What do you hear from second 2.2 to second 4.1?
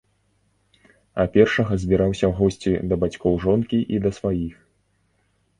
ў госці да бацькоў жонкі і